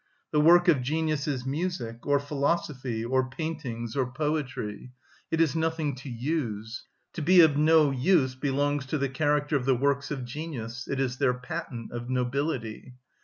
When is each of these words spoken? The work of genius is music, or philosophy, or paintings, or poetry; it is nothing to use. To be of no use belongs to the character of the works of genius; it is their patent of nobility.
The 0.31 0.41
work 0.41 0.67
of 0.67 0.81
genius 0.81 1.27
is 1.27 1.45
music, 1.45 2.07
or 2.07 2.19
philosophy, 2.19 3.05
or 3.05 3.29
paintings, 3.29 3.95
or 3.95 4.11
poetry; 4.11 4.89
it 5.29 5.39
is 5.39 5.55
nothing 5.55 5.93
to 5.97 6.09
use. 6.09 6.85
To 7.13 7.21
be 7.21 7.41
of 7.41 7.55
no 7.55 7.91
use 7.91 8.33
belongs 8.33 8.87
to 8.87 8.97
the 8.97 9.09
character 9.09 9.55
of 9.55 9.65
the 9.65 9.75
works 9.75 10.09
of 10.09 10.25
genius; 10.25 10.87
it 10.87 10.99
is 10.99 11.19
their 11.19 11.35
patent 11.35 11.91
of 11.91 12.09
nobility. 12.09 12.95